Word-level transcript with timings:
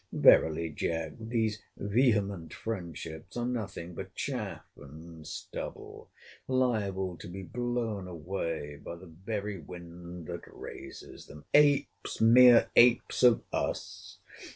—Verily, 0.11 0.71
Jack, 0.71 1.11
these 1.19 1.61
vehement 1.77 2.55
friendships 2.55 3.37
are 3.37 3.45
nothing 3.45 3.93
but 3.93 4.15
chaff 4.15 4.65
and 4.75 5.27
stubble, 5.27 6.09
liable 6.47 7.15
to 7.17 7.27
be 7.27 7.43
blown 7.43 8.07
away 8.07 8.77
by 8.77 8.95
the 8.95 9.05
very 9.05 9.59
wind 9.59 10.25
that 10.25 10.41
raises 10.47 11.27
them. 11.27 11.45
Apes, 11.53 12.19
mere 12.19 12.71
apes 12.75 13.21
of 13.21 13.43
us! 13.53 14.17